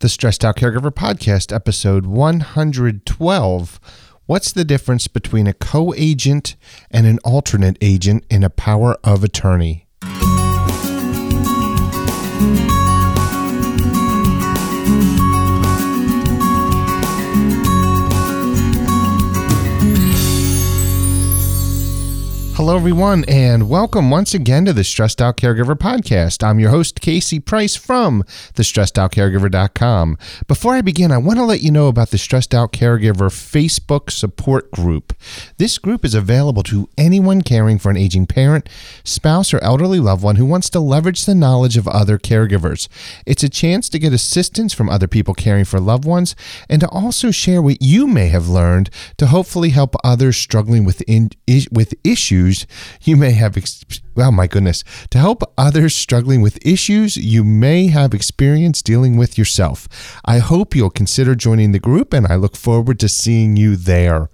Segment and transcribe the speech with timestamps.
[0.00, 3.80] the Stressed Out Caregiver Podcast, episode 112.
[4.24, 6.56] What's the difference between a co agent
[6.90, 9.89] and an alternate agent in a power of attorney?
[22.70, 26.46] Hello, everyone, and welcome once again to the Stressed Out Caregiver Podcast.
[26.46, 28.22] I'm your host, Casey Price from
[28.54, 30.16] thestressedoutcaregiver.com.
[30.46, 34.12] Before I begin, I want to let you know about the Stressed Out Caregiver Facebook
[34.12, 35.14] support group.
[35.56, 38.68] This group is available to anyone caring for an aging parent,
[39.02, 42.86] spouse, or elderly loved one who wants to leverage the knowledge of other caregivers.
[43.26, 46.36] It's a chance to get assistance from other people caring for loved ones
[46.68, 51.02] and to also share what you may have learned to hopefully help others struggling with,
[51.08, 51.30] in,
[51.72, 52.59] with issues
[53.02, 53.56] you may have.
[53.56, 53.84] Ex-
[54.16, 54.84] oh my goodness.
[55.10, 60.20] To help others struggling with issues you may have experience dealing with yourself.
[60.24, 64.30] I hope you'll consider joining the group and I look forward to seeing you there.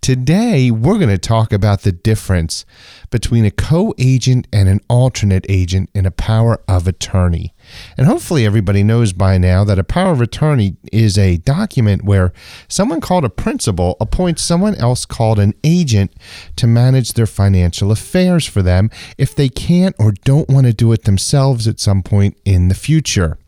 [0.00, 2.64] Today, we're going to talk about the difference
[3.10, 7.53] between a co agent and an alternate agent in a power of attorney.
[7.96, 12.32] And hopefully, everybody knows by now that a power of attorney is a document where
[12.68, 16.12] someone called a principal appoints someone else called an agent
[16.56, 20.92] to manage their financial affairs for them if they can't or don't want to do
[20.92, 23.38] it themselves at some point in the future.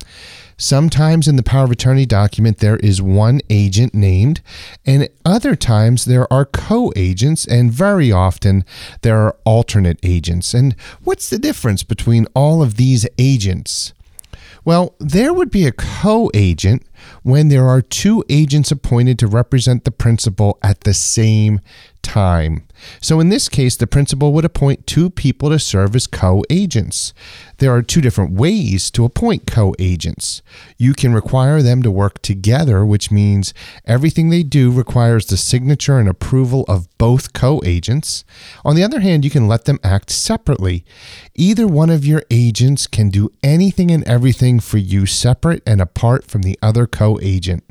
[0.59, 4.41] Sometimes in the power of attorney document, there is one agent named,
[4.87, 8.65] and other times there are co agents, and very often
[9.03, 10.55] there are alternate agents.
[10.55, 13.93] And what's the difference between all of these agents?
[14.67, 16.83] Well, there would be a co agent
[17.23, 21.61] when there are two agents appointed to represent the principal at the same
[22.07, 22.63] time.
[23.01, 27.13] So in this case, the principal would appoint two people to serve as co agents.
[27.59, 30.43] There are two different ways to appoint co agents.
[30.77, 33.53] You can require them to work together, which means
[33.87, 38.25] everything they do requires the signature and approval of both co agents.
[38.65, 40.85] On the other hand, you can let them act separately.
[41.35, 46.27] Either one of your agents can do anything and everything for you separate and apart
[46.27, 47.65] from the other co agent.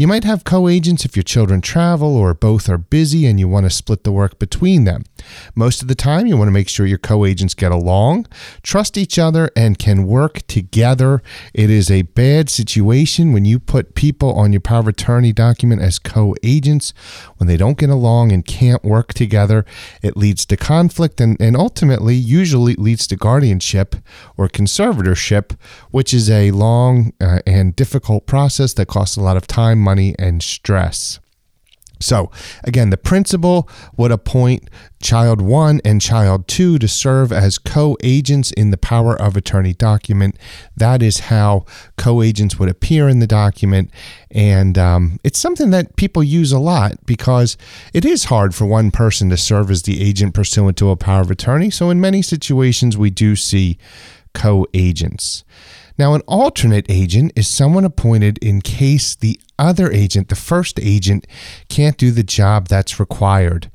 [0.00, 3.46] You might have co agents if your children travel or both are busy and you
[3.46, 5.04] want to split the work between them.
[5.54, 8.26] Most of the time, you want to make sure your co agents get along,
[8.62, 11.22] trust each other, and can work together.
[11.52, 15.82] It is a bad situation when you put people on your power of attorney document
[15.82, 16.94] as co agents
[17.36, 19.66] when they don't get along and can't work together.
[20.00, 23.96] It leads to conflict and, and ultimately, usually, leads to guardianship
[24.38, 25.58] or conservatorship,
[25.90, 30.14] which is a long uh, and difficult process that costs a lot of time, money,
[30.18, 31.18] and stress.
[32.02, 32.30] So,
[32.64, 34.70] again, the principal would appoint
[35.02, 39.74] child one and child two to serve as co agents in the power of attorney
[39.74, 40.36] document.
[40.74, 41.66] That is how
[41.98, 43.90] co agents would appear in the document.
[44.30, 47.58] And um, it's something that people use a lot because
[47.92, 51.20] it is hard for one person to serve as the agent pursuant to a power
[51.20, 51.68] of attorney.
[51.68, 53.76] So, in many situations, we do see
[54.32, 55.44] co agents.
[56.00, 61.26] Now, an alternate agent is someone appointed in case the other agent, the first agent,
[61.68, 63.70] can't do the job that's required.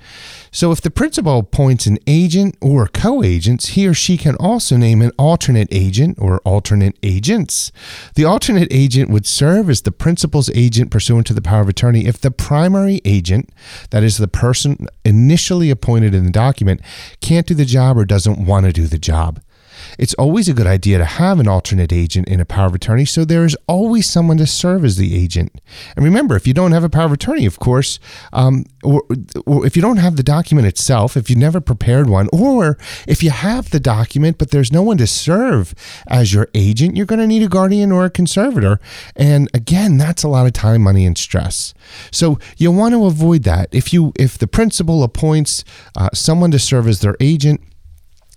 [0.49, 4.75] So, if the principal appoints an agent or co agents, he or she can also
[4.75, 7.71] name an alternate agent or alternate agents.
[8.15, 12.07] The alternate agent would serve as the principal's agent pursuant to the power of attorney
[12.07, 13.51] if the primary agent,
[13.91, 16.81] that is, the person initially appointed in the document,
[17.21, 19.41] can't do the job or doesn't want to do the job.
[19.97, 23.05] It's always a good idea to have an alternate agent in a power of attorney
[23.05, 25.61] so there is always someone to serve as the agent.
[25.95, 27.99] And remember, if you don't have a power of attorney, of course,
[28.33, 29.03] um, or,
[29.45, 33.23] or if you don't have the document itself, if you never prepared one, or if
[33.23, 35.73] you have the document but there's no one to serve
[36.07, 38.79] as your agent, you're going to need a guardian or a conservator.
[39.15, 41.73] And again, that's a lot of time, money, and stress.
[42.11, 43.69] So you want to avoid that.
[43.71, 45.63] If you if the principal appoints
[45.95, 47.61] uh, someone to serve as their agent,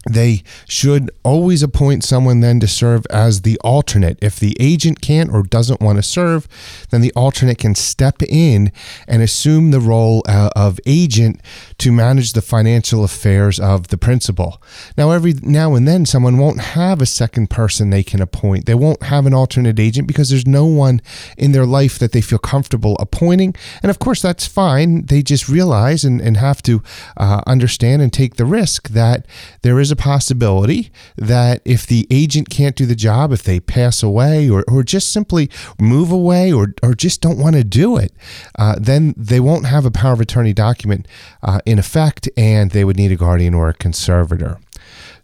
[0.08, 4.19] they should always appoint someone then to serve as the alternate.
[4.22, 6.48] If the agent can't or doesn't want to serve,
[6.91, 8.72] then the alternate can step in
[9.06, 11.40] and assume the role uh, of agent
[11.78, 14.60] to manage the financial affairs of the principal.
[14.96, 18.66] Now, every now and then, someone won't have a second person they can appoint.
[18.66, 21.00] They won't have an alternate agent because there's no one
[21.36, 23.54] in their life that they feel comfortable appointing.
[23.80, 25.06] And of course, that's fine.
[25.06, 26.82] They just realize and, and have to
[27.16, 29.26] uh, understand and take the risk that
[29.62, 34.02] there is a possibility that if the agent can't do the job, if they pass
[34.02, 35.48] away or, or just simply
[35.78, 38.12] move away or, or just don't want to do it,
[38.58, 41.06] uh, then they won't have a power of attorney document
[41.42, 44.59] uh, in effect and they would need a guardian or a conservator.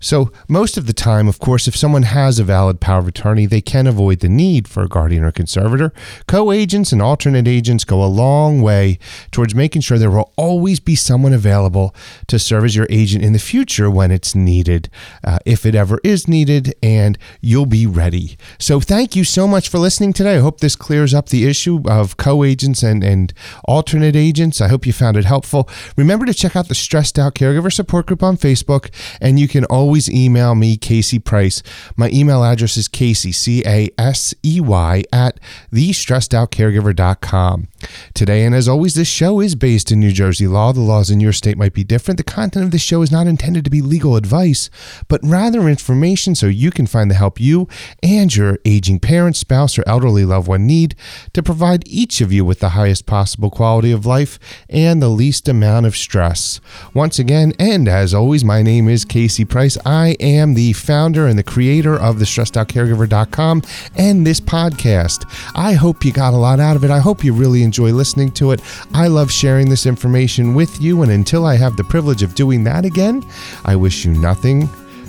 [0.00, 3.46] So, most of the time, of course, if someone has a valid power of attorney,
[3.46, 5.92] they can avoid the need for a guardian or conservator.
[6.26, 8.98] Co agents and alternate agents go a long way
[9.30, 11.94] towards making sure there will always be someone available
[12.26, 14.90] to serve as your agent in the future when it's needed,
[15.22, 18.36] uh, if it ever is needed, and you'll be ready.
[18.58, 20.36] So, thank you so much for listening today.
[20.36, 23.32] I hope this clears up the issue of co agents and, and
[23.64, 24.60] alternate agents.
[24.60, 25.68] I hope you found it helpful.
[25.96, 29.64] Remember to check out the Stressed Out Caregiver Support Group on Facebook, and you can
[29.66, 31.62] always email me, Casey Price.
[31.96, 35.40] My email address is Casey, C A S E Y, at
[35.72, 37.68] thestressedoutcaregiver.com.
[38.14, 40.72] Today, and as always, this show is based in New Jersey law.
[40.72, 42.18] The laws in your state might be different.
[42.18, 44.70] The content of this show is not intended to be legal advice,
[45.08, 47.68] but rather information so you can find the help you
[48.02, 50.94] and your aging parent, spouse, or elderly loved one need
[51.32, 54.38] to provide each of you with the highest possible quality of life
[54.68, 56.60] and the least amount of stress.
[56.92, 59.76] Once again, and as always, my name is Casey Price.
[59.84, 63.62] I am the founder and the creator of the stressedoutcaregiver.com
[63.96, 65.24] and this podcast.
[65.54, 66.90] I hope you got a lot out of it.
[66.90, 68.60] I hope you really enjoy listening to it.
[68.94, 72.62] I love sharing this information with you, and until I have the privilege of doing
[72.64, 73.26] that again,
[73.64, 74.68] I wish you nothing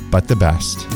[0.10, 0.88] but the best.